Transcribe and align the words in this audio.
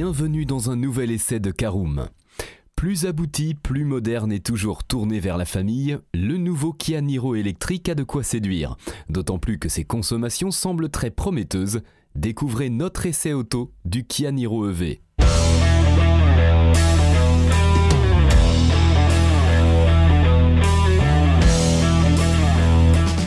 Bienvenue 0.00 0.46
dans 0.46 0.70
un 0.70 0.76
nouvel 0.76 1.10
essai 1.10 1.40
de 1.40 1.50
Caroom. 1.50 2.06
Plus 2.76 3.04
abouti, 3.04 3.54
plus 3.54 3.84
moderne 3.84 4.30
et 4.30 4.38
toujours 4.38 4.84
tourné 4.84 5.18
vers 5.18 5.36
la 5.36 5.44
famille, 5.44 5.98
le 6.14 6.36
nouveau 6.36 6.72
Kia 6.72 7.00
Niro 7.00 7.34
électrique 7.34 7.88
a 7.88 7.96
de 7.96 8.04
quoi 8.04 8.22
séduire. 8.22 8.76
D'autant 9.08 9.40
plus 9.40 9.58
que 9.58 9.68
ses 9.68 9.82
consommations 9.82 10.52
semblent 10.52 10.88
très 10.88 11.10
prometteuses. 11.10 11.80
Découvrez 12.14 12.70
notre 12.70 13.06
essai 13.06 13.32
auto 13.32 13.72
du 13.84 14.06
Kia 14.06 14.30
Niro 14.30 14.70
EV. 14.70 15.00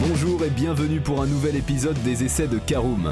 Bonjour 0.07 0.45
et 0.45 0.49
bienvenue 0.51 1.01
pour 1.01 1.21
un 1.21 1.27
nouvel 1.27 1.57
épisode 1.57 2.01
des 2.03 2.23
essais 2.23 2.47
de 2.47 2.59
Caroom. 2.59 3.11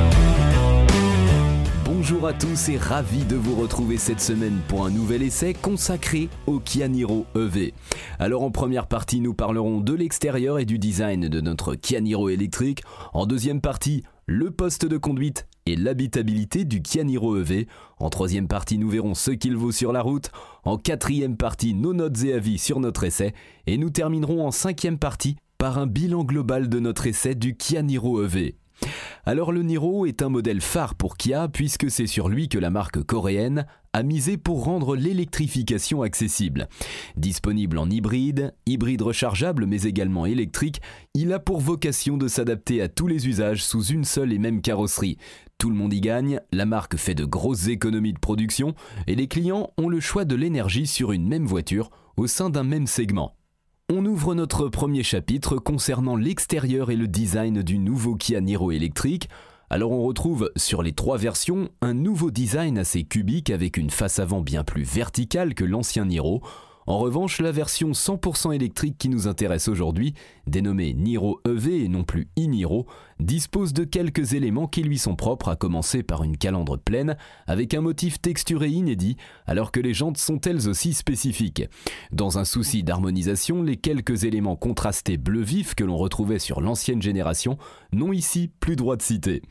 Bonjour 2.01 2.25
à 2.25 2.33
tous 2.33 2.69
et 2.69 2.77
ravi 2.77 3.25
de 3.25 3.35
vous 3.35 3.53
retrouver 3.53 3.97
cette 3.97 4.21
semaine 4.21 4.57
pour 4.67 4.87
un 4.87 4.89
nouvel 4.89 5.21
essai 5.21 5.53
consacré 5.53 6.29
au 6.47 6.59
Kia 6.59 6.87
Niro 6.87 7.27
EV. 7.35 7.75
Alors 8.17 8.41
en 8.41 8.49
première 8.49 8.87
partie, 8.87 9.19
nous 9.19 9.35
parlerons 9.35 9.81
de 9.81 9.93
l'extérieur 9.93 10.57
et 10.57 10.65
du 10.65 10.79
design 10.79 11.27
de 11.29 11.41
notre 11.41 11.75
Kia 11.75 12.01
Niro 12.01 12.29
électrique. 12.29 12.81
En 13.13 13.27
deuxième 13.27 13.61
partie, 13.61 14.01
le 14.25 14.49
poste 14.49 14.87
de 14.87 14.97
conduite 14.97 15.45
et 15.67 15.75
l'habitabilité 15.75 16.65
du 16.65 16.81
Kia 16.81 17.03
Niro 17.03 17.37
EV. 17.37 17.67
En 17.99 18.09
troisième 18.09 18.47
partie, 18.47 18.79
nous 18.79 18.89
verrons 18.89 19.13
ce 19.13 19.29
qu'il 19.29 19.55
vaut 19.55 19.71
sur 19.71 19.93
la 19.93 20.01
route. 20.01 20.31
En 20.63 20.77
quatrième 20.77 21.37
partie, 21.37 21.75
nos 21.75 21.93
notes 21.93 22.23
et 22.23 22.33
avis 22.33 22.57
sur 22.57 22.79
notre 22.79 23.03
essai. 23.03 23.35
Et 23.67 23.77
nous 23.77 23.91
terminerons 23.91 24.43
en 24.43 24.49
cinquième 24.49 24.97
partie 24.97 25.35
par 25.59 25.77
un 25.77 25.85
bilan 25.85 26.23
global 26.23 26.67
de 26.67 26.79
notre 26.79 27.05
essai 27.05 27.35
du 27.35 27.55
Kia 27.55 27.83
Niro 27.83 28.23
EV. 28.23 28.55
Alors 29.25 29.51
le 29.51 29.61
Niro 29.61 30.05
est 30.05 30.23
un 30.23 30.29
modèle 30.29 30.61
phare 30.61 30.95
pour 30.95 31.15
Kia 31.15 31.47
puisque 31.47 31.91
c'est 31.91 32.07
sur 32.07 32.27
lui 32.27 32.49
que 32.49 32.57
la 32.57 32.71
marque 32.71 33.03
coréenne 33.03 33.67
a 33.93 34.03
misé 34.03 34.37
pour 34.37 34.63
rendre 34.63 34.95
l'électrification 34.95 36.01
accessible. 36.01 36.67
Disponible 37.17 37.77
en 37.77 37.89
hybride, 37.89 38.53
hybride 38.65 39.01
rechargeable 39.01 39.65
mais 39.65 39.83
également 39.83 40.25
électrique, 40.25 40.81
il 41.13 41.33
a 41.33 41.39
pour 41.39 41.59
vocation 41.59 42.17
de 42.17 42.27
s'adapter 42.27 42.81
à 42.81 42.87
tous 42.87 43.07
les 43.07 43.27
usages 43.27 43.63
sous 43.63 43.83
une 43.83 44.05
seule 44.05 44.33
et 44.33 44.39
même 44.39 44.61
carrosserie. 44.61 45.17
Tout 45.57 45.69
le 45.69 45.75
monde 45.75 45.93
y 45.93 46.01
gagne, 46.01 46.39
la 46.51 46.65
marque 46.65 46.95
fait 46.95 47.13
de 47.13 47.25
grosses 47.25 47.67
économies 47.67 48.13
de 48.13 48.19
production 48.19 48.73
et 49.05 49.15
les 49.15 49.27
clients 49.27 49.69
ont 49.77 49.89
le 49.89 49.99
choix 49.99 50.25
de 50.25 50.35
l'énergie 50.35 50.87
sur 50.87 51.11
une 51.11 51.27
même 51.27 51.45
voiture 51.45 51.91
au 52.17 52.25
sein 52.27 52.49
d'un 52.49 52.63
même 52.63 52.87
segment. 52.87 53.35
On 53.93 54.05
ouvre 54.05 54.35
notre 54.35 54.69
premier 54.69 55.03
chapitre 55.03 55.57
concernant 55.57 56.15
l'extérieur 56.15 56.91
et 56.91 56.95
le 56.95 57.09
design 57.09 57.61
du 57.61 57.77
nouveau 57.77 58.15
Kia 58.15 58.39
Niro 58.39 58.71
électrique. 58.71 59.27
Alors 59.69 59.91
on 59.91 60.03
retrouve 60.03 60.49
sur 60.55 60.81
les 60.81 60.93
trois 60.93 61.17
versions 61.17 61.67
un 61.81 61.93
nouveau 61.93 62.31
design 62.31 62.77
assez 62.77 63.03
cubique 63.03 63.49
avec 63.49 63.75
une 63.75 63.89
face 63.89 64.19
avant 64.19 64.39
bien 64.39 64.63
plus 64.63 64.83
verticale 64.83 65.55
que 65.55 65.65
l'ancien 65.65 66.05
Niro. 66.05 66.41
En 66.87 66.97
revanche, 66.97 67.39
la 67.39 67.51
version 67.51 67.91
100% 67.91 68.53
électrique 68.53 68.97
qui 68.97 69.09
nous 69.09 69.27
intéresse 69.27 69.67
aujourd'hui, 69.67 70.13
dénommée 70.47 70.93
Niro 70.93 71.39
EV 71.47 71.83
et 71.83 71.87
non 71.87 72.03
plus 72.03 72.27
e-Niro, 72.39 72.87
dispose 73.19 73.73
de 73.73 73.83
quelques 73.83 74.33
éléments 74.33 74.67
qui 74.67 74.81
lui 74.81 74.97
sont 74.97 75.15
propres, 75.15 75.49
à 75.49 75.55
commencer 75.55 76.01
par 76.01 76.23
une 76.23 76.37
calandre 76.37 76.79
pleine, 76.79 77.17
avec 77.45 77.73
un 77.73 77.81
motif 77.81 78.19
texturé 78.19 78.69
inédit, 78.69 79.15
alors 79.45 79.71
que 79.71 79.79
les 79.79 79.93
jantes 79.93 80.17
sont 80.17 80.41
elles 80.41 80.67
aussi 80.67 80.93
spécifiques. 80.93 81.63
Dans 82.11 82.39
un 82.39 82.45
souci 82.45 82.83
d'harmonisation, 82.83 83.61
les 83.61 83.77
quelques 83.77 84.23
éléments 84.23 84.55
contrastés 84.55 85.17
bleu 85.17 85.41
vif 85.41 85.75
que 85.75 85.83
l'on 85.83 85.97
retrouvait 85.97 86.39
sur 86.39 86.61
l'ancienne 86.61 87.01
génération 87.01 87.57
n'ont 87.93 88.11
ici 88.11 88.49
plus 88.59 88.75
droit 88.75 88.95
de 88.95 89.01
citer. 89.03 89.41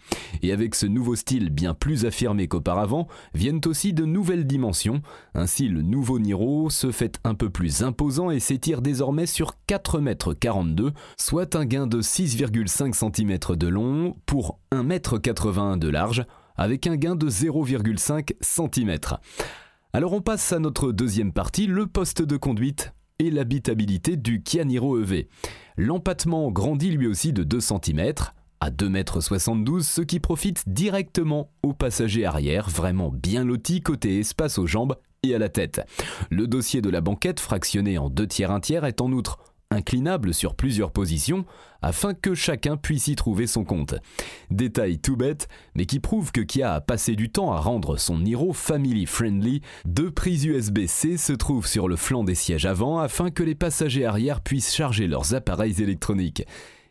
Et 0.42 0.52
avec 0.52 0.74
ce 0.74 0.86
nouveau 0.86 1.14
style 1.14 1.50
bien 1.50 1.74
plus 1.74 2.04
affirmé 2.04 2.48
qu'auparavant, 2.48 3.06
viennent 3.34 3.60
aussi 3.66 3.92
de 3.92 4.04
nouvelles 4.04 4.46
dimensions. 4.46 5.00
Ainsi, 5.34 5.68
le 5.68 5.82
nouveau 5.82 6.18
Niro 6.18 6.70
se 6.70 6.90
fait 6.90 7.20
peu 7.34 7.50
plus 7.50 7.82
imposant 7.82 8.30
et 8.30 8.40
s'étire 8.40 8.82
désormais 8.82 9.26
sur 9.26 9.54
4,42 9.68 10.86
m, 10.86 10.92
soit 11.16 11.56
un 11.56 11.64
gain 11.64 11.86
de 11.86 12.02
6,5 12.02 12.92
cm 12.92 13.56
de 13.56 13.66
long 13.68 14.16
pour 14.26 14.58
1,81 14.72 15.72
m 15.74 15.78
de 15.78 15.88
large, 15.88 16.24
avec 16.56 16.86
un 16.86 16.96
gain 16.96 17.16
de 17.16 17.28
0,5 17.28 18.34
cm. 18.40 18.98
Alors 19.92 20.12
on 20.12 20.20
passe 20.20 20.52
à 20.52 20.58
notre 20.58 20.92
deuxième 20.92 21.32
partie, 21.32 21.66
le 21.66 21.86
poste 21.86 22.22
de 22.22 22.36
conduite 22.36 22.92
et 23.18 23.30
l'habitabilité 23.30 24.16
du 24.16 24.42
Kia 24.42 24.64
Niro 24.64 25.00
EV. 25.00 25.28
L'empattement 25.76 26.50
grandit 26.50 26.90
lui 26.90 27.06
aussi 27.06 27.32
de 27.32 27.44
2 27.44 27.60
cm 27.60 28.12
à 28.60 28.70
2,72 28.70 29.74
m, 29.74 29.80
ce 29.80 30.02
qui 30.02 30.20
profite 30.20 30.68
directement 30.68 31.50
aux 31.62 31.72
passagers 31.72 32.26
arrière, 32.26 32.68
vraiment 32.68 33.10
bien 33.10 33.42
lotis 33.42 33.80
côté 33.80 34.18
espace 34.18 34.58
aux 34.58 34.66
jambes 34.66 34.96
et 35.22 35.34
à 35.34 35.38
la 35.38 35.48
tête. 35.48 35.82
Le 36.30 36.46
dossier 36.46 36.80
de 36.80 36.90
la 36.90 37.00
banquette, 37.00 37.40
fractionné 37.40 37.98
en 37.98 38.08
deux 38.08 38.26
tiers 38.26 38.50
un 38.50 38.60
tiers, 38.60 38.84
est 38.84 39.00
en 39.00 39.12
outre 39.12 39.38
inclinable 39.72 40.34
sur 40.34 40.56
plusieurs 40.56 40.90
positions 40.90 41.44
afin 41.80 42.12
que 42.12 42.34
chacun 42.34 42.76
puisse 42.76 43.06
y 43.06 43.14
trouver 43.14 43.46
son 43.46 43.62
compte. 43.62 43.94
Détail 44.50 44.98
tout 44.98 45.16
bête, 45.16 45.46
mais 45.74 45.86
qui 45.86 46.00
prouve 46.00 46.32
que 46.32 46.40
Kia 46.40 46.74
a 46.74 46.80
passé 46.80 47.14
du 47.14 47.30
temps 47.30 47.52
à 47.52 47.60
rendre 47.60 47.96
son 47.96 48.18
Niro 48.18 48.52
family 48.52 49.06
friendly. 49.06 49.60
Deux 49.84 50.10
prises 50.10 50.44
USB-C 50.44 51.18
se 51.18 51.32
trouvent 51.34 51.68
sur 51.68 51.86
le 51.86 51.96
flanc 51.96 52.24
des 52.24 52.34
sièges 52.34 52.66
avant 52.66 52.98
afin 52.98 53.30
que 53.30 53.44
les 53.44 53.54
passagers 53.54 54.06
arrière 54.06 54.40
puissent 54.40 54.74
charger 54.74 55.06
leurs 55.06 55.34
appareils 55.34 55.80
électroniques. 55.80 56.44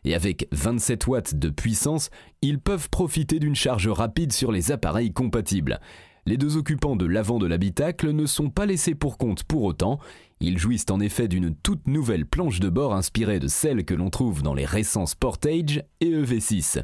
Et 0.04 0.14
avec 0.14 0.48
27 0.52 1.06
watts 1.08 1.34
de 1.34 1.50
puissance, 1.50 2.10
ils 2.40 2.58
peuvent 2.58 2.88
profiter 2.88 3.38
d'une 3.38 3.56
charge 3.56 3.88
rapide 3.88 4.32
sur 4.32 4.50
les 4.50 4.72
appareils 4.72 5.12
compatibles. 5.12 5.80
Les 6.26 6.36
deux 6.36 6.56
occupants 6.56 6.96
de 6.96 7.06
l'avant 7.06 7.38
de 7.38 7.46
l'habitacle 7.46 8.12
ne 8.12 8.26
sont 8.26 8.50
pas 8.50 8.66
laissés 8.66 8.94
pour 8.94 9.18
compte 9.18 9.42
pour 9.44 9.62
autant, 9.62 9.98
ils 10.42 10.56
jouissent 10.56 10.86
en 10.90 11.00
effet 11.00 11.28
d'une 11.28 11.54
toute 11.54 11.86
nouvelle 11.86 12.24
planche 12.24 12.60
de 12.60 12.70
bord 12.70 12.94
inspirée 12.94 13.40
de 13.40 13.46
celle 13.46 13.84
que 13.84 13.92
l'on 13.92 14.08
trouve 14.08 14.42
dans 14.42 14.54
les 14.54 14.64
récents 14.64 15.04
Sportage 15.04 15.82
et 16.00 16.10
EV6. 16.10 16.82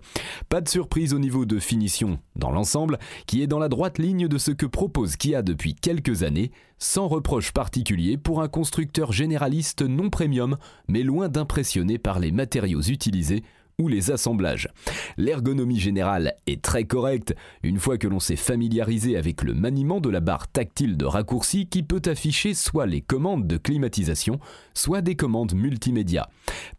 Pas 0.50 0.60
de 0.60 0.68
surprise 0.68 1.14
au 1.14 1.18
niveau 1.18 1.46
de 1.46 1.58
finition 1.58 2.18
dans 2.34 2.50
l'ensemble, 2.50 2.98
qui 3.26 3.42
est 3.42 3.46
dans 3.46 3.58
la 3.58 3.70
droite 3.70 3.98
ligne 3.98 4.28
de 4.28 4.36
ce 4.36 4.50
que 4.50 4.66
propose 4.66 5.16
Kia 5.16 5.40
depuis 5.40 5.74
quelques 5.74 6.22
années, 6.22 6.50
sans 6.78 7.08
reproche 7.08 7.52
particulier 7.52 8.18
pour 8.18 8.42
un 8.42 8.48
constructeur 8.48 9.12
généraliste 9.12 9.80
non 9.80 10.10
premium, 10.10 10.58
mais 10.86 11.02
loin 11.02 11.30
d'impressionner 11.30 11.96
par 11.96 12.18
les 12.18 12.32
matériaux 12.32 12.82
utilisés 12.82 13.42
ou 13.78 13.88
les 13.88 14.10
assemblages. 14.10 14.68
L'ergonomie 15.18 15.78
générale 15.78 16.34
est 16.46 16.62
très 16.62 16.84
correcte 16.84 17.34
une 17.62 17.78
fois 17.78 17.98
que 17.98 18.08
l'on 18.08 18.20
s'est 18.20 18.34
familiarisé 18.34 19.18
avec 19.18 19.42
le 19.42 19.52
maniement 19.52 20.00
de 20.00 20.08
la 20.08 20.20
barre 20.20 20.48
tactile 20.48 20.96
de 20.96 21.04
raccourci 21.04 21.66
qui 21.66 21.82
peut 21.82 22.00
afficher 22.06 22.54
soit 22.54 22.86
les 22.86 23.02
commandes 23.02 23.46
de 23.46 23.58
climatisation, 23.58 24.40
soit 24.72 25.02
des 25.02 25.14
commandes 25.14 25.54
multimédia. 25.54 26.30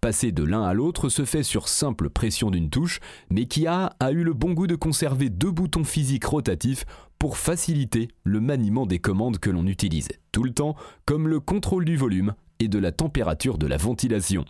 Passer 0.02 0.32
de 0.32 0.44
l'un 0.44 0.64
à 0.64 0.74
l'autre 0.74 1.10
se 1.10 1.24
fait 1.24 1.44
sur 1.44 1.68
simple 1.68 2.10
pression 2.10 2.50
d'une 2.50 2.72
touche, 2.72 3.00
mais 3.30 3.46
Kia 3.46 3.96
a 4.00 4.12
eu 4.12 4.24
le 4.24 4.34
bon 4.34 4.54
goût 4.54 4.68
de 4.68 4.76
conserver 4.76 5.30
deux 5.30 5.52
boutons 5.52 5.84
physiques 5.84 6.26
rotatifs 6.26 6.86
pour 7.20 7.38
faciliter 7.38 8.08
le 8.24 8.42
maniement 8.42 8.88
des 8.88 9.00
commandes 9.00 9.38
que 9.38 9.52
l'on 9.52 9.68
utilise 9.68 10.10
tout 10.32 10.44
le 10.44 10.52
temps, 10.52 10.76
comme 11.06 11.28
le 11.28 11.40
contrôle 11.40 11.86
du 11.86 11.96
volume 11.96 12.34
et 12.60 12.68
de 12.68 12.80
la 12.80 12.92
température 12.92 13.58
de 13.58 13.68
la 13.68 13.78
ventilation. 13.78 14.46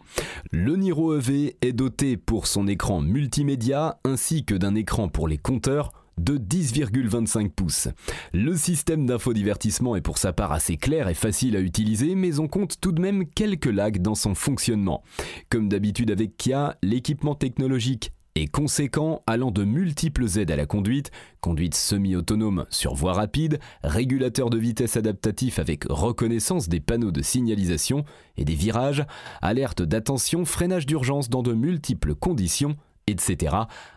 Le 0.51 0.75
Niro 0.75 1.17
EV 1.17 1.57
est 1.61 1.73
doté 1.73 2.17
pour 2.17 2.47
son 2.47 2.67
écran 2.67 3.01
multimédia 3.01 3.99
ainsi 4.03 4.45
que 4.45 4.55
d'un 4.55 4.75
écran 4.75 5.09
pour 5.09 5.27
les 5.27 5.37
compteurs 5.37 5.91
de 6.17 6.37
10,25 6.37 7.49
pouces. 7.49 7.89
Le 8.33 8.55
système 8.55 9.05
d'infodivertissement 9.05 9.95
est 9.95 10.01
pour 10.01 10.17
sa 10.17 10.33
part 10.33 10.51
assez 10.51 10.77
clair 10.77 11.07
et 11.07 11.13
facile 11.13 11.55
à 11.55 11.59
utiliser, 11.59 12.15
mais 12.15 12.39
on 12.39 12.47
compte 12.47 12.79
tout 12.81 12.91
de 12.91 13.01
même 13.01 13.27
quelques 13.27 13.65
lags 13.65 14.01
dans 14.01 14.15
son 14.15 14.35
fonctionnement. 14.35 15.03
Comme 15.49 15.69
d'habitude 15.69 16.11
avec 16.11 16.37
Kia, 16.37 16.75
l'équipement 16.81 17.35
technologique 17.35 18.11
et 18.37 18.47
conséquent 18.47 19.23
allant 19.25 19.49
de 19.49 19.63
multiples 19.63 20.25
aides 20.37 20.51
à 20.51 20.55
la 20.55 20.67
conduite, 20.67 21.09
conduite 21.41 21.73
semi-autonome 21.73 22.65
sur 22.69 22.93
voie 22.93 23.13
rapide, 23.13 23.59
régulateur 23.83 24.51
de 24.51 24.59
vitesse 24.59 24.95
adaptatif 24.95 25.57
avec 25.57 25.85
reconnaissance 25.89 26.69
des 26.69 26.79
panneaux 26.79 27.11
de 27.11 27.23
signalisation 27.23 28.05
et 28.37 28.45
des 28.45 28.53
virages, 28.53 29.05
alerte 29.41 29.81
d'attention, 29.81 30.45
freinage 30.45 30.85
d'urgence 30.85 31.29
dans 31.29 31.41
de 31.41 31.53
multiples 31.53 32.13
conditions, 32.13 32.75
etc., 33.07 33.55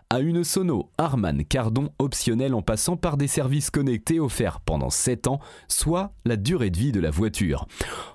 à 0.09 0.19
une 0.19 0.43
sono 0.43 0.91
Harman 0.97 1.43
Cardon 1.45 1.89
optionnelle 1.99 2.53
en 2.53 2.61
passant 2.61 2.97
par 2.97 3.15
des 3.15 3.27
services 3.27 3.69
connectés 3.69 4.19
offerts 4.19 4.59
pendant 4.59 4.89
7 4.89 5.27
ans, 5.27 5.39
soit 5.67 6.13
la 6.25 6.35
durée 6.35 6.69
de 6.69 6.77
vie 6.77 6.91
de 6.91 6.99
la 6.99 7.11
voiture. 7.11 7.65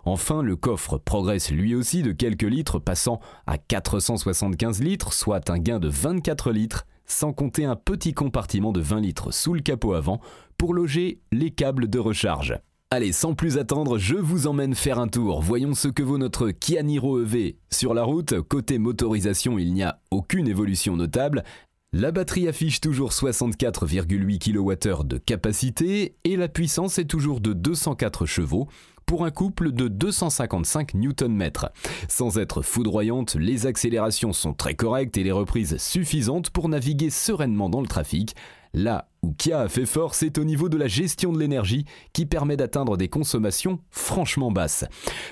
Enfin, 0.04 0.42
le 0.42 0.56
coffre 0.56 0.98
progresse 0.98 1.50
lui 1.50 1.74
aussi 1.74 2.02
de 2.02 2.12
quelques 2.12 2.42
litres, 2.42 2.78
passant 2.78 3.20
à 3.46 3.56
475 3.56 4.82
litres, 4.82 5.12
soit 5.12 5.48
un 5.48 5.58
gain 5.58 5.78
de 5.78 5.88
24 5.88 6.52
litres 6.52 6.86
sans 7.06 7.32
compter 7.32 7.64
un 7.64 7.76
petit 7.76 8.12
compartiment 8.12 8.72
de 8.72 8.80
20 8.80 9.00
litres 9.00 9.32
sous 9.32 9.54
le 9.54 9.60
capot 9.60 9.94
avant 9.94 10.20
pour 10.58 10.74
loger 10.74 11.20
les 11.32 11.50
câbles 11.50 11.88
de 11.88 11.98
recharge. 11.98 12.58
Allez, 12.96 13.12
sans 13.12 13.34
plus 13.34 13.58
attendre, 13.58 13.98
je 13.98 14.14
vous 14.14 14.46
emmène 14.46 14.74
faire 14.74 14.98
un 14.98 15.06
tour. 15.06 15.42
Voyons 15.42 15.74
ce 15.74 15.88
que 15.88 16.02
vaut 16.02 16.16
notre 16.16 16.48
Kia 16.48 16.82
Niro 16.82 17.20
EV. 17.20 17.56
Sur 17.70 17.92
la 17.92 18.04
route, 18.04 18.40
côté 18.40 18.78
motorisation, 18.78 19.58
il 19.58 19.74
n'y 19.74 19.82
a 19.82 20.00
aucune 20.10 20.48
évolution 20.48 20.96
notable. 20.96 21.44
La 21.92 22.10
batterie 22.10 22.48
affiche 22.48 22.80
toujours 22.80 23.10
64,8 23.10 24.38
kWh 24.38 25.04
de 25.04 25.18
capacité 25.18 26.16
et 26.24 26.36
la 26.36 26.48
puissance 26.48 26.98
est 26.98 27.04
toujours 27.04 27.40
de 27.40 27.52
204 27.52 28.24
chevaux 28.24 28.66
pour 29.04 29.26
un 29.26 29.30
couple 29.30 29.72
de 29.72 29.88
255 29.88 30.94
Nm. 30.94 31.50
Sans 32.08 32.38
être 32.38 32.62
foudroyante, 32.62 33.34
les 33.34 33.66
accélérations 33.66 34.32
sont 34.32 34.54
très 34.54 34.74
correctes 34.74 35.18
et 35.18 35.22
les 35.22 35.32
reprises 35.32 35.76
suffisantes 35.76 36.48
pour 36.48 36.70
naviguer 36.70 37.10
sereinement 37.10 37.68
dans 37.68 37.82
le 37.82 37.88
trafic. 37.88 38.34
Là 38.74 39.08
où 39.22 39.32
Kia 39.32 39.60
a 39.60 39.68
fait 39.68 39.86
fort, 39.86 40.14
c'est 40.14 40.38
au 40.38 40.44
niveau 40.44 40.68
de 40.68 40.76
la 40.76 40.86
gestion 40.86 41.32
de 41.32 41.38
l'énergie 41.38 41.84
qui 42.12 42.26
permet 42.26 42.56
d'atteindre 42.56 42.96
des 42.96 43.08
consommations 43.08 43.80
franchement 43.90 44.52
basses. 44.52 44.84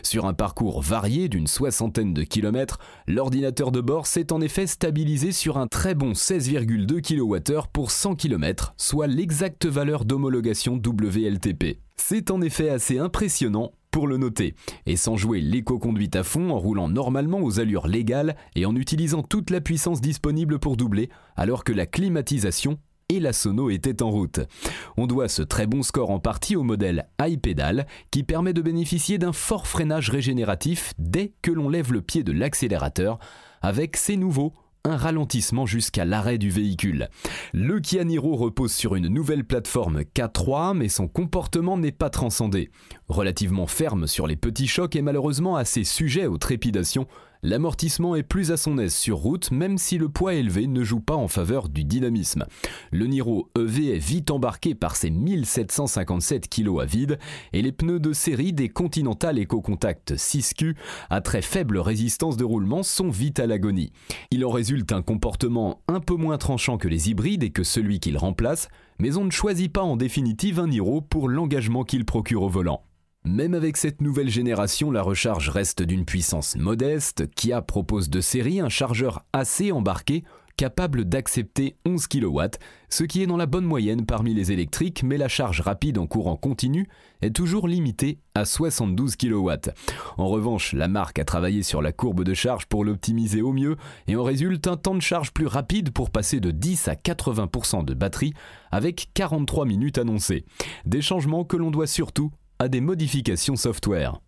Sur 0.03 0.27
un 0.27 0.35
parcours 0.35 0.83
varié 0.83 1.29
d'une 1.29 1.47
soixantaine 1.47 2.15
de 2.15 2.23
kilomètres, 2.23 2.79
l'ordinateur 3.07 3.71
de 3.71 3.81
bord 3.81 4.07
s'est 4.07 4.33
en 4.33 4.41
effet 4.41 4.67
stabilisé 4.67 5.33
sur 5.33 5.59
un 5.59 5.67
très 5.67 5.95
bon 5.95 6.13
16,2 6.13 7.01
kWh 7.01 7.69
pour 7.73 7.91
100 7.91 8.17
km, 8.17 8.75
soit 8.77 9.07
l'exacte 9.07 9.67
valeur 9.67 10.05
d'homologation 10.05 10.75
WLTP. 10.85 11.79
C'est 11.97 12.31
en 12.31 12.41
effet 12.41 12.71
assez 12.71 12.99
impressionnant 12.99 13.73
pour 13.95 14.09
le 14.09 14.17
noter. 14.17 14.57
Et 14.87 14.97
sans 14.97 15.17
jouer 15.17 15.41
l'éco-conduite 15.41 16.17
à 16.17 16.25
fond, 16.25 16.51
en 16.51 16.59
roulant 16.59 16.89
normalement 16.89 17.41
aux 17.41 17.61
allures 17.61 17.87
légales 17.87 18.35
et 18.57 18.67
en 18.67 18.75
utilisant 18.75 19.23
toute 19.23 19.51
la 19.51 19.61
puissance 19.61 20.01
disponible 20.01 20.59
pour 20.59 20.77
doubler, 20.77 21.11
alors 21.37 21.63
que 21.63 21.73
la 21.73 21.87
climatisation 21.87 22.81
et 23.09 23.21
la 23.21 23.33
sono 23.33 23.71
était 23.71 24.03
en 24.03 24.11
route. 24.11 24.41
On 24.97 25.07
doit 25.07 25.29
ce 25.29 25.43
très 25.43 25.67
bon 25.67 25.83
score 25.83 26.11
en 26.11 26.21
partie 26.21 26.57
au 26.57 26.63
modèle 26.63 27.09
iPedal 27.21 27.87
qui 28.11 28.23
permet 28.23 28.53
de 28.53 28.63
bénéficier 28.63 29.19
d'un 29.19 29.33
fort 29.33 29.67
freinage 29.67 30.11
régénératif 30.11 30.95
dès 30.99 31.33
que 31.43 31.51
l'on 31.51 31.69
lève 31.69 31.93
le 31.93 32.03
pied 32.03 32.23
de 32.23 32.33
l'accélérateur 32.33 33.19
avec 33.63 33.97
ses 33.97 34.17
nouveaux 34.17 34.55
un 34.87 34.97
ralentissement 34.99 35.65
jusqu'à 35.65 36.05
l'arrêt 36.05 36.37
du 36.37 36.51
véhicule. 36.51 37.09
Le 37.55 37.81
Kia 37.81 38.05
Niro 38.05 38.37
repose 38.37 38.73
sur 38.73 38.95
une 38.95 39.09
nouvelle 39.09 39.45
plateforme 39.45 40.03
K3, 40.03 40.77
mais 40.77 40.91
son 40.91 41.09
comportement 41.09 41.79
n'est 41.79 41.91
pas 41.91 42.11
transcendé. 42.11 42.71
Relativement 43.09 43.67
ferme 43.67 44.07
sur 44.07 44.27
les 44.27 44.37
petits 44.37 44.67
chocs 44.67 44.97
et 44.97 45.03
malheureusement 45.03 45.57
assez 45.57 45.85
sujet 45.85 46.27
aux 46.27 46.39
trépidations, 46.39 47.07
L'amortissement 47.47 48.17
est 48.17 48.23
plus 48.23 48.53
à 48.53 48.57
son 48.57 48.79
aise 48.79 48.95
sur 48.95 49.19
route, 49.19 49.51
même 49.51 49.77
si 49.77 49.99
le 49.99 50.09
poids 50.09 50.33
élevé 50.33 50.67
ne 50.67 50.83
joue 50.83 51.01
pas 51.01 51.15
en 51.15 51.29
faveur 51.29 51.69
du 51.69 51.85
dynamisme. 51.85 52.47
Le 52.91 53.07
Niro 53.07 53.51
EV 53.59 53.95
est 53.95 53.99
vite 53.99 54.31
embarqué 54.31 54.75
par 54.75 54.97
ses 54.97 55.11
1757 55.11 56.49
kg 56.49 56.81
à 56.81 56.87
vide 56.87 57.19
et 57.53 57.61
les 57.61 57.71
pneus 57.71 58.01
de 58.01 58.15
série 58.15 58.55
des 58.55 58.71
Continental 58.71 59.39
EcoContact 59.39 60.15
6Q 60.15 60.75
à 61.11 61.21
très 61.21 61.43
faible 61.43 61.77
résistance 61.77 62.39
de 62.39 62.45
roulement 62.45 62.83
sont 62.83 63.11
vite 63.11 63.39
à 63.39 63.47
l'agonie. 63.47 63.93
Il 64.31 64.43
en 64.47 64.51
résulte 64.51 64.93
un 64.93 65.03
comportement 65.03 65.83
un 65.87 66.01
peu 66.01 66.15
moins 66.15 66.39
tranchant 66.39 66.79
que 66.79 66.89
les 66.89 67.11
hybrides 67.11 67.43
et 67.43 67.51
que 67.51 67.63
celui 67.63 68.01
qu'il 68.01 68.17
remplace, 68.17 68.69
mais 68.99 69.17
on 69.17 69.25
ne 69.25 69.31
choisit 69.31 69.73
pas 69.73 69.83
en 69.83 69.97
définitive 69.97 70.61
un 70.61 70.69
Niro 70.69 71.01
pour 71.01 71.29
l'engagement 71.29 71.85
qu'il 71.85 72.05
procure 72.05 72.43
au 72.43 72.49
volant. 72.49 72.83
Même 73.27 73.55
avec 73.55 73.79
cette 73.79 74.03
nouvelle 74.03 74.29
génération, 74.29 74.91
la 74.91 75.01
recharge 75.01 75.49
reste 75.49 75.83
d'une 75.83 76.05
puissance 76.05 76.57
modeste. 76.57 77.31
Kia 77.35 77.63
propose 77.63 78.11
de 78.11 78.21
série 78.21 78.61
un 78.61 78.69
chargeur 78.69 79.25
assez 79.33 79.73
embarqué 79.73 80.25
capable 80.57 81.05
d'accepter 81.05 81.77
11 81.87 82.07
kW, 82.07 82.41
ce 82.89 83.05
qui 83.05 83.23
est 83.23 83.27
dans 83.27 83.37
la 83.37 83.47
bonne 83.47 83.65
moyenne 83.65 84.07
parmi 84.07 84.35
les 84.35 84.53
électriques, 84.53 85.03
mais 85.03 85.17
la 85.17 85.29
charge 85.29 85.61
rapide 85.61 85.99
en 85.99 86.07
courant 86.07 86.37
continu 86.37 86.89
est 87.23 87.35
toujours 87.35 87.69
limitée 87.69 88.19
à 88.35 88.45
72 88.45 89.17
kW. 89.17 89.51
En 90.17 90.29
revanche, 90.29 90.73
la 90.73 90.89
marque 90.89 91.19
a 91.19 91.25
travaillé 91.25 91.63
sur 91.63 91.83
la 91.83 91.93
courbe 91.93 92.25
de 92.25 92.35
charge 92.35 92.67
pour 92.67 92.85
l'optimiser 92.85 93.43
au 93.43 93.53
mieux, 93.53 93.77
et 94.07 94.17
en 94.17 94.23
résulte 94.23 94.67
un 94.67 94.77
temps 94.77 94.95
de 94.95 95.03
charge 95.03 95.33
plus 95.33 95.47
rapide 95.47 95.91
pour 95.91 96.11
passer 96.11 96.41
de 96.41 96.51
10 96.51 96.89
à 96.89 96.95
80% 96.95 97.85
de 97.85 97.95
batterie, 97.95 98.35
avec 98.71 99.09
43 99.15 99.67
minutes 99.67 99.99
annoncées. 99.99 100.45
Des 100.85 101.03
changements 101.03 101.45
que 101.45 101.57
l'on 101.57 101.71
doit 101.71 101.87
surtout 101.87 102.31
à 102.59 102.69
des 102.69 102.81
modifications 102.81 103.57
software. 103.57 104.21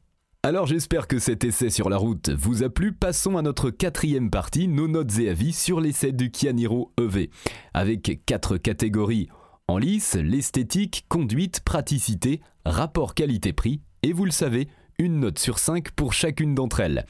Alors 0.47 0.67
j'espère 0.67 1.09
que 1.09 1.19
cet 1.19 1.43
essai 1.43 1.71
sur 1.71 1.91
la 1.91 1.97
route 1.97 2.31
vous 2.31 2.63
a 2.63 2.69
plu. 2.69 2.93
Passons 2.93 3.37
à 3.37 3.43
notre 3.43 3.71
quatrième 3.71 4.31
partie, 4.31 4.69
nos 4.69 4.87
notes 4.87 5.19
et 5.19 5.29
avis 5.29 5.53
sur 5.53 5.81
l'essai 5.81 6.13
du 6.13 6.31
Kia 6.31 6.53
Niro 6.53 6.93
EV. 7.01 7.31
Avec 7.75 8.21
quatre 8.27 8.57
catégories 8.57 9.29
en 9.67 9.77
lice, 9.77 10.15
l'esthétique, 10.15 11.05
conduite, 11.09 11.63
praticité, 11.65 12.43
rapport 12.65 13.15
qualité-prix 13.15 13.81
et 14.05 14.13
vous 14.13 14.25
le 14.25 14.31
savez, 14.31 14.69
une 14.99 15.21
note 15.21 15.39
sur 15.39 15.59
5 15.59 15.91
pour 15.91 16.13
chacune 16.13 16.55
d'entre 16.55 16.81
elles. 16.81 17.05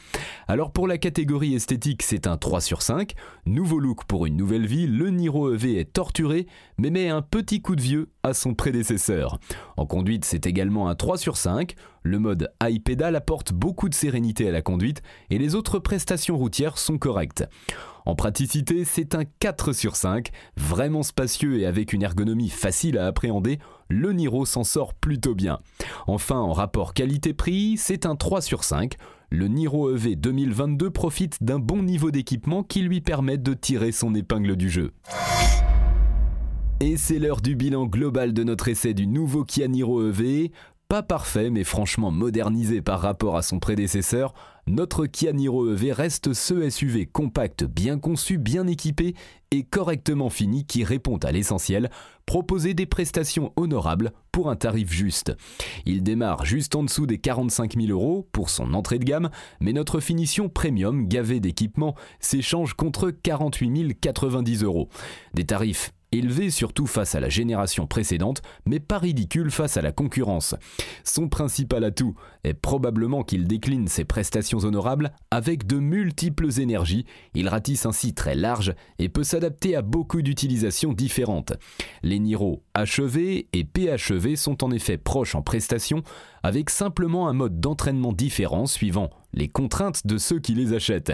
Alors 0.48 0.72
pour 0.72 0.88
la 0.88 0.98
catégorie 0.98 1.54
esthétique, 1.54 2.02
c'est 2.02 2.26
un 2.26 2.36
3 2.36 2.60
sur 2.60 2.82
5. 2.82 3.14
Nouveau 3.46 3.78
look 3.78 4.04
pour 4.06 4.26
une 4.26 4.36
nouvelle 4.36 4.66
vie, 4.66 4.86
le 4.86 5.10
Niro 5.10 5.52
EV 5.54 5.78
est 5.78 5.92
torturé, 5.92 6.46
mais 6.78 6.90
met 6.90 7.08
un 7.08 7.22
petit 7.22 7.62
coup 7.62 7.76
de 7.76 7.80
vieux 7.80 8.10
à 8.22 8.34
son 8.34 8.54
prédécesseur. 8.54 9.38
En 9.76 9.86
conduite, 9.86 10.24
c'est 10.24 10.46
également 10.46 10.88
un 10.88 10.96
3 10.96 11.16
sur 11.16 11.36
5. 11.36 11.74
Le 12.02 12.18
mode 12.18 12.50
iPedal 12.62 13.14
apporte 13.14 13.52
beaucoup 13.52 13.88
de 13.88 13.94
sérénité 13.94 14.48
à 14.48 14.52
la 14.52 14.62
conduite 14.62 15.02
et 15.30 15.38
les 15.38 15.54
autres 15.54 15.78
prestations 15.78 16.36
routières 16.36 16.78
sont 16.78 16.98
correctes. 16.98 17.44
En 18.04 18.14
praticité, 18.14 18.84
c'est 18.84 19.16
un 19.16 19.24
4 19.40 19.72
sur 19.72 19.96
5, 19.96 20.30
vraiment 20.56 21.02
spacieux 21.02 21.58
et 21.58 21.66
avec 21.66 21.92
une 21.92 22.04
ergonomie 22.04 22.50
facile 22.50 22.98
à 22.98 23.06
appréhender, 23.06 23.58
le 23.88 24.12
Niro 24.12 24.46
s'en 24.46 24.64
sort 24.64 24.94
plutôt 24.94 25.34
bien. 25.34 25.60
Enfin, 26.06 26.38
en 26.38 26.52
rapport 26.52 26.94
qualité-prix, 26.94 27.76
c'est 27.76 28.06
un 28.06 28.16
3 28.16 28.40
sur 28.40 28.64
5. 28.64 28.94
Le 29.30 29.48
Niro 29.48 29.94
EV 29.94 30.16
2022 30.16 30.90
profite 30.90 31.42
d'un 31.42 31.58
bon 31.58 31.82
niveau 31.82 32.10
d'équipement 32.10 32.62
qui 32.62 32.82
lui 32.82 33.00
permet 33.00 33.38
de 33.38 33.54
tirer 33.54 33.92
son 33.92 34.14
épingle 34.14 34.56
du 34.56 34.70
jeu. 34.70 34.92
Et 36.80 36.96
c'est 36.96 37.18
l'heure 37.18 37.40
du 37.40 37.56
bilan 37.56 37.86
global 37.86 38.32
de 38.34 38.44
notre 38.44 38.68
essai 38.68 38.92
du 38.92 39.06
nouveau 39.06 39.44
Kia 39.44 39.66
Niro 39.66 40.08
EV. 40.08 40.50
Pas 40.88 41.02
parfait, 41.02 41.50
mais 41.50 41.64
franchement 41.64 42.12
modernisé 42.12 42.80
par 42.80 43.00
rapport 43.00 43.36
à 43.36 43.42
son 43.42 43.58
prédécesseur, 43.58 44.32
notre 44.68 45.06
Kia 45.06 45.32
Niro 45.32 45.72
EV 45.72 45.90
reste 45.90 46.32
ce 46.32 46.70
SUV 46.70 47.06
compact, 47.06 47.64
bien 47.64 47.98
conçu, 47.98 48.38
bien 48.38 48.68
équipé 48.68 49.14
et 49.50 49.64
correctement 49.64 50.30
fini 50.30 50.64
qui 50.64 50.84
répond 50.84 51.16
à 51.16 51.32
l'essentiel, 51.32 51.90
proposer 52.24 52.74
des 52.74 52.86
prestations 52.86 53.52
honorables 53.56 54.12
pour 54.30 54.48
un 54.48 54.54
tarif 54.54 54.92
juste. 54.92 55.36
Il 55.86 56.04
démarre 56.04 56.44
juste 56.44 56.76
en 56.76 56.84
dessous 56.84 57.06
des 57.06 57.18
45 57.18 57.74
000 57.74 57.88
euros 57.88 58.28
pour 58.30 58.48
son 58.48 58.72
entrée 58.72 59.00
de 59.00 59.04
gamme, 59.04 59.30
mais 59.58 59.72
notre 59.72 59.98
finition 59.98 60.48
premium 60.48 61.08
gavée 61.08 61.40
d'équipement 61.40 61.96
s'échange 62.20 62.74
contre 62.74 63.10
48 63.10 63.98
090 64.00 64.62
euros. 64.62 64.88
Des 65.34 65.46
tarifs 65.46 65.92
élevé 66.18 66.50
surtout 66.50 66.86
face 66.86 67.14
à 67.14 67.20
la 67.20 67.28
génération 67.28 67.86
précédente, 67.86 68.42
mais 68.64 68.80
pas 68.80 68.98
ridicule 68.98 69.50
face 69.50 69.76
à 69.76 69.82
la 69.82 69.92
concurrence. 69.92 70.54
Son 71.04 71.28
principal 71.28 71.84
atout 71.84 72.14
est 72.44 72.54
probablement 72.54 73.22
qu'il 73.22 73.46
décline 73.46 73.88
ses 73.88 74.04
prestations 74.04 74.58
honorables 74.58 75.12
avec 75.30 75.66
de 75.66 75.78
multiples 75.78 76.60
énergies, 76.60 77.06
il 77.34 77.48
ratisse 77.48 77.86
ainsi 77.86 78.14
très 78.14 78.34
large 78.34 78.74
et 78.98 79.08
peut 79.08 79.24
s'adapter 79.24 79.76
à 79.76 79.82
beaucoup 79.82 80.22
d'utilisations 80.22 80.92
différentes. 80.92 81.52
Les 82.02 82.18
Niro 82.18 82.62
HEV 82.76 83.46
et 83.52 83.64
PHEV 83.64 84.36
sont 84.36 84.64
en 84.64 84.70
effet 84.70 84.96
proches 84.96 85.34
en 85.34 85.42
prestations, 85.42 86.02
avec 86.42 86.70
simplement 86.70 87.28
un 87.28 87.32
mode 87.32 87.60
d'entraînement 87.60 88.12
différent 88.12 88.66
suivant 88.66 89.10
les 89.32 89.48
contraintes 89.48 90.06
de 90.06 90.18
ceux 90.18 90.40
qui 90.40 90.54
les 90.54 90.72
achètent. 90.72 91.12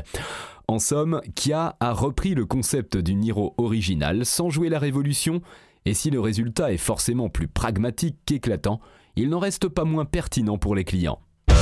En 0.72 0.78
somme, 0.78 1.20
Kia 1.34 1.76
a 1.80 1.92
repris 1.92 2.34
le 2.34 2.46
concept 2.46 2.96
du 2.96 3.14
Niro 3.14 3.52
original 3.58 4.24
sans 4.24 4.48
jouer 4.48 4.70
la 4.70 4.78
révolution, 4.78 5.42
et 5.84 5.92
si 5.92 6.08
le 6.08 6.18
résultat 6.18 6.72
est 6.72 6.78
forcément 6.78 7.28
plus 7.28 7.46
pragmatique 7.46 8.16
qu'éclatant, 8.24 8.80
il 9.14 9.28
n'en 9.28 9.38
reste 9.38 9.68
pas 9.68 9.84
moins 9.84 10.06
pertinent 10.06 10.56
pour 10.56 10.74
les 10.74 10.84
clients. 10.84 11.18
Et 11.50 11.54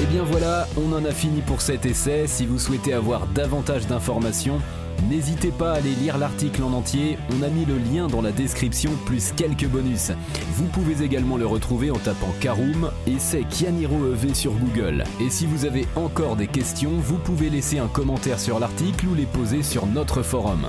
eh 0.00 0.06
bien 0.06 0.22
voilà, 0.22 0.66
on 0.78 0.94
en 0.94 1.04
a 1.04 1.12
fini 1.12 1.42
pour 1.42 1.60
cet 1.60 1.84
essai. 1.84 2.26
Si 2.26 2.46
vous 2.46 2.58
souhaitez 2.58 2.94
avoir 2.94 3.26
davantage 3.26 3.86
d'informations, 3.86 4.62
N'hésitez 5.08 5.50
pas 5.50 5.72
à 5.72 5.76
aller 5.76 5.94
lire 5.94 6.18
l'article 6.18 6.62
en 6.62 6.72
entier, 6.72 7.18
on 7.36 7.42
a 7.42 7.48
mis 7.48 7.64
le 7.64 7.76
lien 7.78 8.06
dans 8.06 8.22
la 8.22 8.32
description 8.32 8.90
plus 9.04 9.32
quelques 9.32 9.66
bonus. 9.66 10.12
Vous 10.54 10.66
pouvez 10.66 11.04
également 11.04 11.36
le 11.36 11.46
retrouver 11.46 11.90
en 11.90 11.98
tapant 11.98 12.32
Karoom 12.40 12.90
et 13.06 13.18
c'est 13.18 13.44
Kianiro 13.44 14.12
EV 14.12 14.34
sur 14.34 14.52
Google. 14.52 15.04
Et 15.20 15.30
si 15.30 15.46
vous 15.46 15.64
avez 15.64 15.86
encore 15.96 16.36
des 16.36 16.46
questions, 16.46 16.92
vous 16.98 17.18
pouvez 17.18 17.50
laisser 17.50 17.78
un 17.78 17.88
commentaire 17.88 18.38
sur 18.38 18.58
l'article 18.60 19.08
ou 19.08 19.14
les 19.14 19.26
poser 19.26 19.62
sur 19.62 19.86
notre 19.86 20.22
forum. 20.22 20.68